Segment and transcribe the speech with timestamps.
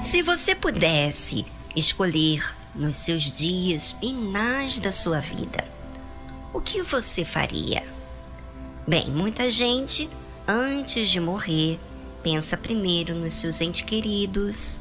[0.00, 5.66] Se você pudesse escolher nos seus dias finais da sua vida,
[6.52, 7.82] o que você faria?
[8.86, 10.08] Bem, muita gente,
[10.46, 11.80] antes de morrer,
[12.22, 14.80] pensa primeiro nos seus entes queridos.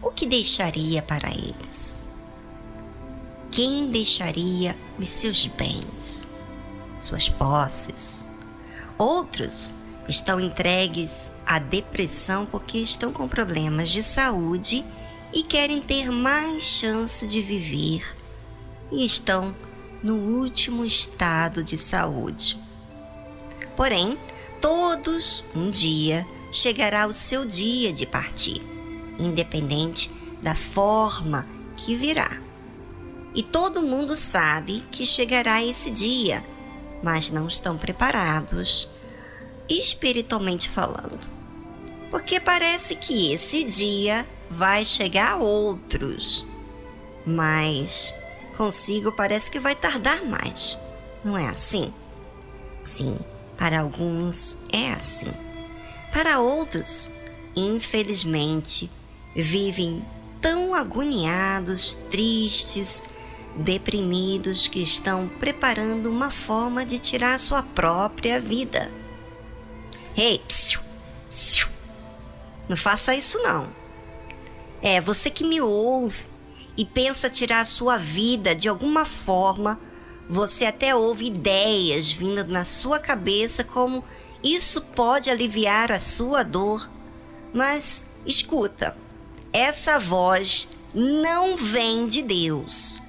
[0.00, 2.00] O que deixaria para eles?
[3.50, 6.28] Quem deixaria os seus bens,
[7.00, 8.24] suas posses?
[8.96, 9.74] Outros
[10.08, 14.84] estão entregues à depressão porque estão com problemas de saúde
[15.32, 18.16] e querem ter mais chance de viver
[18.90, 19.54] e estão
[20.02, 22.58] no último estado de saúde.
[23.76, 24.18] Porém,
[24.60, 28.62] todos um dia chegará o seu dia de partir,
[29.18, 30.10] independente
[30.42, 31.46] da forma
[31.76, 32.40] que virá.
[33.34, 36.44] E todo mundo sabe que chegará esse dia,
[37.02, 38.88] mas não estão preparados,
[39.68, 41.28] espiritualmente falando.
[42.10, 46.46] Porque parece que esse dia vai chegar a outros,
[47.26, 48.14] mas
[48.56, 50.78] consigo parece que vai tardar mais.
[51.24, 51.92] Não é assim?
[52.80, 53.18] Sim,
[53.56, 55.32] para alguns é assim.
[56.12, 57.10] Para outros,
[57.54, 58.90] infelizmente,
[59.36, 60.02] vivem
[60.40, 63.02] tão agoniados, tristes,
[63.56, 68.90] deprimidos que estão preparando uma forma de tirar sua própria vida.
[70.20, 70.80] Ei, psiu,
[71.30, 71.68] psiu,
[72.68, 73.68] não faça isso não.
[74.82, 76.26] É, você que me ouve
[76.76, 79.78] e pensa tirar a sua vida de alguma forma,
[80.28, 84.02] você até ouve ideias vindo na sua cabeça como
[84.42, 86.90] isso pode aliviar a sua dor.
[87.54, 88.96] Mas escuta,
[89.52, 93.00] essa voz não vem de Deus.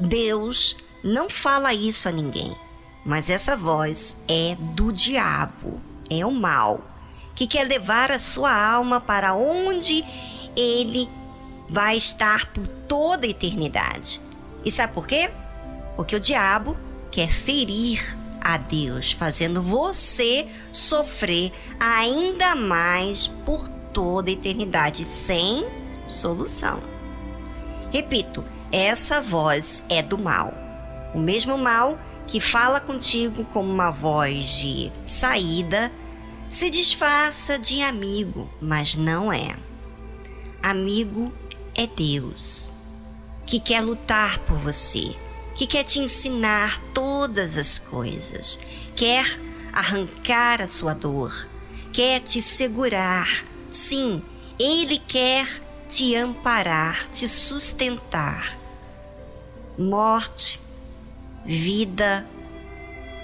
[0.00, 2.56] Deus não fala isso a ninguém,
[3.04, 6.80] mas essa voz é do diabo, é o mal,
[7.34, 10.04] que quer levar a sua alma para onde
[10.56, 11.08] ele
[11.68, 14.20] vai estar por toda a eternidade.
[14.64, 15.30] E sabe por quê?
[15.96, 16.76] Porque o diabo
[17.10, 25.66] quer ferir a Deus, fazendo você sofrer ainda mais por toda a eternidade sem
[26.06, 26.80] solução.
[27.92, 30.52] Repito, essa voz é do mal.
[31.14, 35.92] O mesmo mal que fala contigo como uma voz de saída
[36.48, 39.56] se disfarça de amigo, mas não é.
[40.62, 41.32] Amigo
[41.74, 42.72] é Deus,
[43.44, 45.14] que quer lutar por você,
[45.54, 48.58] que quer te ensinar todas as coisas,
[48.94, 49.24] quer
[49.72, 51.48] arrancar a sua dor,
[51.92, 53.44] quer te segurar.
[53.68, 54.22] Sim,
[54.58, 55.46] Ele quer
[55.88, 58.58] te amparar, te sustentar.
[59.78, 60.60] Morte,
[61.46, 62.26] vida,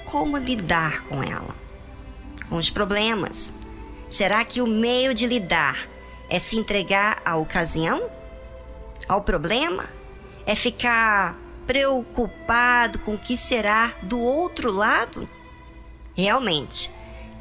[0.06, 1.54] como lidar com ela?
[2.48, 3.52] Com os problemas.
[4.08, 5.88] Será que o meio de lidar
[6.30, 8.10] é se entregar à ocasião?
[9.08, 9.84] ao problema?
[10.46, 15.28] É ficar preocupado com o que será do outro lado?
[16.14, 16.90] Realmente,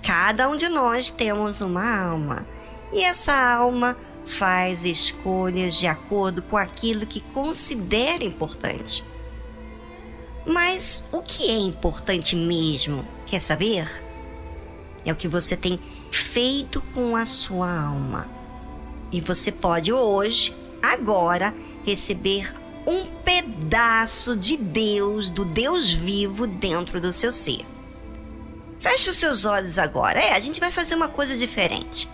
[0.03, 2.45] cada um de nós temos uma alma
[2.91, 9.03] e essa alma faz escolhas de acordo com aquilo que considera importante.
[10.51, 13.07] Mas o que é importante mesmo?
[13.25, 14.03] Quer saber?
[15.05, 15.79] É o que você tem
[16.11, 18.29] feito com a sua alma.
[19.13, 22.53] E você pode hoje agora receber
[22.85, 27.65] um pedaço de Deus, do Deus vivo dentro do seu ser.
[28.77, 30.19] Feche os seus olhos agora.
[30.19, 32.09] É, a gente vai fazer uma coisa diferente.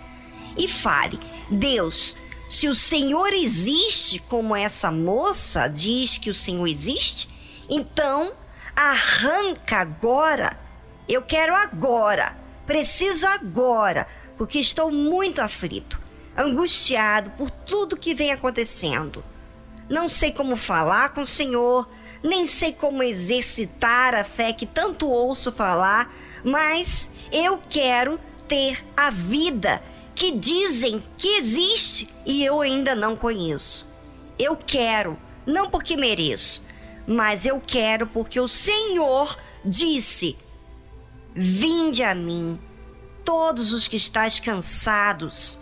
[0.56, 1.20] E fale:
[1.50, 2.16] Deus,
[2.48, 7.37] se o Senhor existe como essa moça diz que o Senhor existe,
[7.70, 8.34] então
[8.76, 10.58] arranca agora.
[11.08, 12.36] Eu quero agora.
[12.66, 14.06] Preciso agora,
[14.38, 16.08] porque estou muito aflito
[16.38, 19.26] angustiado por tudo que vem acontecendo.
[19.90, 21.90] Não sei como falar com o Senhor,
[22.22, 26.14] nem sei como exercitar a fé que tanto ouço falar,
[26.44, 29.82] mas eu quero ter a vida
[30.14, 33.88] que dizem que existe e eu ainda não conheço.
[34.38, 36.64] Eu quero, não porque mereço,
[37.08, 40.38] mas eu quero porque o Senhor disse:
[41.34, 42.60] Vinde a mim,
[43.24, 45.58] todos os que estáis cansados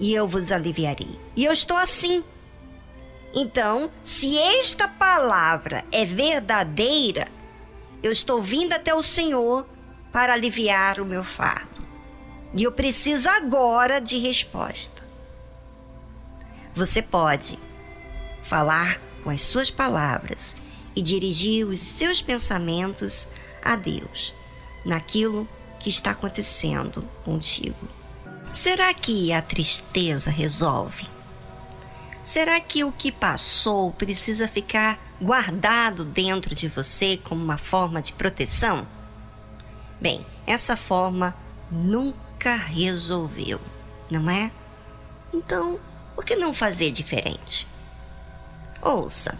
[0.00, 1.20] e eu vos aliviarei.
[1.36, 2.24] E eu estou assim.
[3.34, 7.28] Então, se esta palavra é verdadeira,
[8.02, 9.66] eu estou vindo até o Senhor
[10.10, 11.86] para aliviar o meu fardo.
[12.56, 15.04] E eu preciso agora de resposta.
[16.74, 17.58] Você pode
[18.42, 20.56] falar com as suas palavras
[20.94, 23.26] e dirigir os seus pensamentos
[23.60, 24.32] a Deus,
[24.84, 25.48] naquilo
[25.80, 27.88] que está acontecendo contigo.
[28.52, 31.08] Será que a tristeza resolve?
[32.22, 38.12] Será que o que passou precisa ficar guardado dentro de você como uma forma de
[38.12, 38.86] proteção?
[40.00, 41.34] Bem, essa forma
[41.68, 43.60] nunca resolveu,
[44.08, 44.52] não é?
[45.34, 45.80] Então,
[46.14, 47.66] por que não fazer diferente?
[48.86, 49.36] Ouça,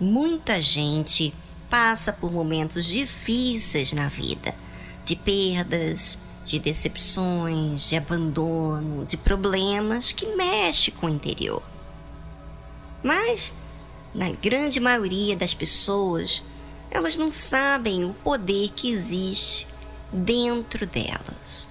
[0.00, 1.32] muita gente
[1.70, 4.52] passa por momentos difíceis na vida,
[5.04, 11.62] de perdas, de decepções, de abandono, de problemas que mexem com o interior.
[13.00, 13.54] Mas,
[14.12, 16.42] na grande maioria das pessoas,
[16.90, 19.68] elas não sabem o poder que existe
[20.12, 21.68] dentro delas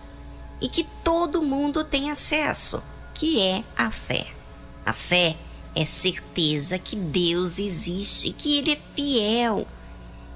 [0.62, 2.81] e que todo mundo tem acesso,
[3.13, 4.25] que é a fé.
[4.86, 5.36] A fé
[5.75, 9.68] é certeza que Deus existe, que Ele é fiel,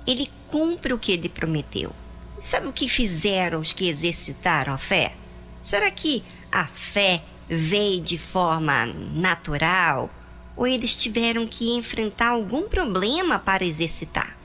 [0.05, 1.91] Ele cumpre o que Ele prometeu.
[2.39, 5.15] Sabe o que fizeram os que exercitaram a fé?
[5.61, 10.09] Será que a fé veio de forma natural
[10.55, 14.37] ou eles tiveram que enfrentar algum problema para exercitar?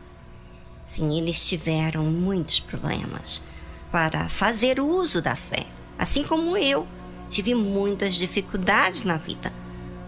[0.87, 3.43] Sim, eles tiveram muitos problemas
[3.91, 5.67] para fazer uso da fé,
[5.99, 6.87] assim como eu
[7.29, 9.53] tive muitas dificuldades na vida.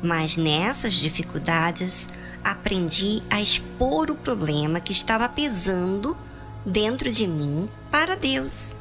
[0.02, 2.08] Mas nessas dificuldades
[2.42, 6.16] aprendi a expor o problema que estava pesando
[6.64, 8.76] dentro de mim para Deus.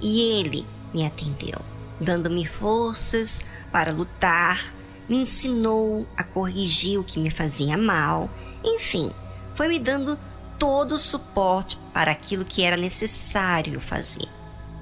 [0.00, 1.60] E Ele me atendeu,
[2.00, 4.72] dando-me forças para lutar,
[5.08, 8.30] me ensinou a corrigir o que me fazia mal,
[8.64, 9.10] enfim,
[9.54, 10.18] foi me dando
[10.58, 14.28] todo o suporte para aquilo que era necessário fazer.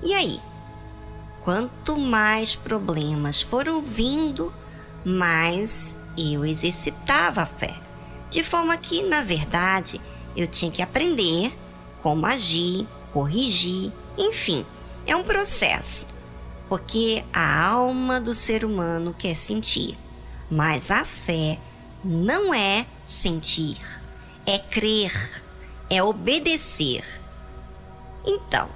[0.02, 0.40] E aí?
[1.42, 4.52] Quanto mais problemas foram vindo,
[5.04, 7.74] mais eu exercitava a fé.
[8.28, 10.00] De forma que, na verdade,
[10.36, 11.52] eu tinha que aprender
[12.02, 14.64] como agir, corrigir, enfim,
[15.06, 16.06] é um processo.
[16.68, 19.98] Porque a alma do ser humano quer sentir,
[20.50, 21.58] mas a fé
[22.04, 23.78] não é sentir,
[24.46, 25.42] é crer,
[25.88, 27.04] é obedecer.
[28.24, 28.68] Então,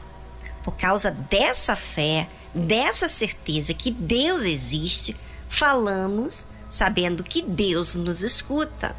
[0.65, 5.17] por causa dessa fé, dessa certeza que Deus existe,
[5.55, 8.97] falamos sabendo que Deus nos escuta.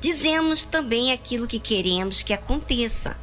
[0.00, 3.16] Dizemos também aquilo que queremos que aconteça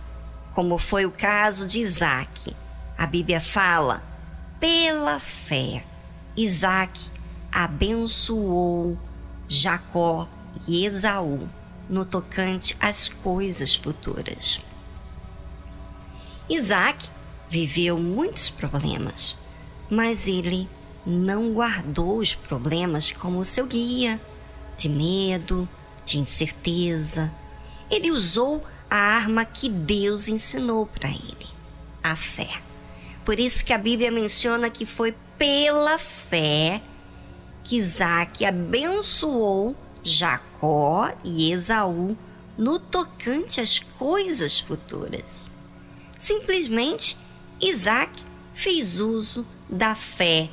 [0.54, 2.56] como foi o caso de Isaac.
[2.98, 4.04] A Bíblia fala,
[4.60, 5.84] pela fé,
[6.36, 7.10] Isaac
[7.52, 8.98] abençoou
[9.48, 10.28] Jacó
[10.68, 11.50] e Esaú
[11.90, 14.62] no tocante às coisas futuras.
[16.50, 17.10] Isaac
[17.50, 19.38] viveu muitos problemas,
[19.90, 20.70] mas ele
[21.06, 24.20] não guardou os problemas como seu guia
[24.76, 25.68] de medo,
[26.06, 27.32] de incerteza.
[27.90, 31.48] Ele usou a arma que Deus ensinou para ele,
[32.04, 32.62] a fé.
[33.24, 36.82] Por isso que a Bíblia menciona que foi pela fé
[37.64, 42.18] que Isaac abençoou Jacó e Esaú
[42.58, 45.52] no tocante às coisas futuras.
[46.18, 47.18] Simplesmente,
[47.62, 48.24] Isaac
[48.54, 50.50] fez uso da fé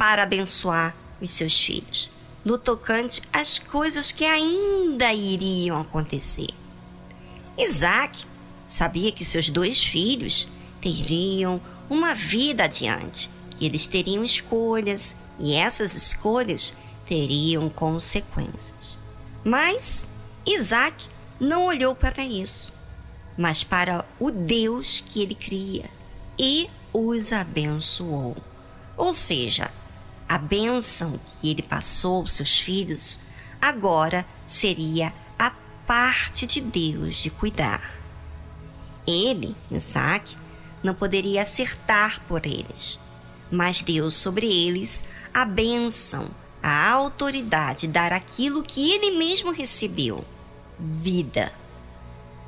[0.00, 2.10] para abençoar os seus filhos,
[2.42, 6.48] no tocante às coisas que ainda iriam acontecer.
[7.58, 8.24] Isaac
[8.66, 10.48] sabia que seus dois filhos
[10.80, 11.60] teriam
[11.90, 16.72] uma vida adiante, que eles teriam escolhas e essas escolhas
[17.04, 18.98] teriam consequências.
[19.44, 20.08] Mas
[20.46, 21.04] Isaac
[21.38, 22.74] não olhou para isso,
[23.36, 25.90] mas para o Deus que ele cria
[26.38, 28.34] e os abençoou.
[28.96, 29.70] Ou seja,
[30.30, 33.18] a bênção que ele passou aos seus filhos
[33.60, 35.12] agora seria
[35.90, 38.00] parte de Deus de cuidar.
[39.04, 40.36] Ele, Isaac,
[40.84, 43.00] não poderia acertar por eles,
[43.50, 46.30] mas deu sobre eles a bênção,
[46.62, 50.24] a autoridade de dar aquilo que ele mesmo recebeu:
[50.78, 51.52] vida.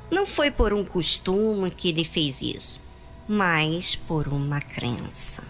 [0.09, 2.81] Não foi por um costume que ele fez isso,
[3.27, 5.43] mas por uma crença.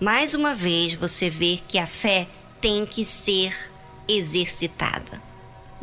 [0.00, 2.28] Mais uma vez você vê que a fé
[2.60, 3.70] tem que ser
[4.08, 5.22] exercitada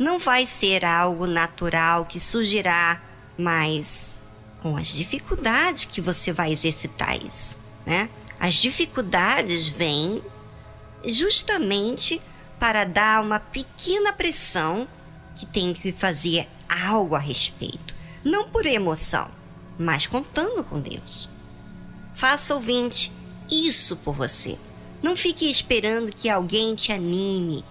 [0.02, 3.00] não vai ser algo natural que surgirá,
[3.38, 4.22] mas
[4.60, 8.08] com as dificuldades que você vai exercitar isso, né?
[8.38, 10.22] As dificuldades vêm
[11.04, 12.20] justamente
[12.58, 14.88] para dar uma pequena pressão
[15.36, 19.28] que tem que fazer algo a respeito, não por emoção,
[19.78, 21.28] mas contando com Deus.
[22.14, 23.12] Faça ouvinte
[23.52, 24.58] isso por você.
[25.02, 27.64] Não fique esperando que alguém te anime,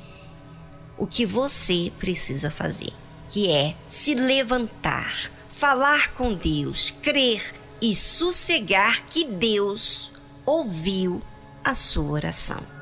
[0.98, 2.94] o que você precisa fazer,
[3.30, 10.12] que é se levantar, falar com Deus, crer e sossegar que Deus
[10.46, 11.22] ouviu
[11.64, 12.81] a sua oração.